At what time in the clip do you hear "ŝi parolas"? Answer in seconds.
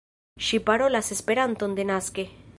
0.45-1.11